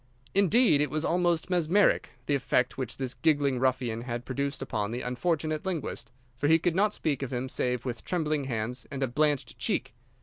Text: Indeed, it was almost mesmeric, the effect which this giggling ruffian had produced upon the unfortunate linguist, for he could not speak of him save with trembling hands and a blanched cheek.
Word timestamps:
Indeed, 0.33 0.81
it 0.81 0.89
was 0.89 1.05
almost 1.05 1.51
mesmeric, 1.51 2.09
the 2.25 2.33
effect 2.33 2.75
which 2.75 2.97
this 2.97 3.13
giggling 3.13 3.59
ruffian 3.59 4.01
had 4.01 4.25
produced 4.25 4.63
upon 4.63 4.89
the 4.89 5.03
unfortunate 5.03 5.63
linguist, 5.63 6.11
for 6.35 6.47
he 6.47 6.57
could 6.57 6.73
not 6.73 6.95
speak 6.95 7.21
of 7.21 7.31
him 7.31 7.47
save 7.47 7.85
with 7.85 8.03
trembling 8.03 8.45
hands 8.45 8.87
and 8.89 9.03
a 9.03 9.07
blanched 9.07 9.59
cheek. 9.59 9.93